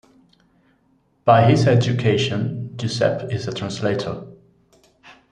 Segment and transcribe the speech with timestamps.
[1.25, 4.25] By his education Giuseppe is a translator.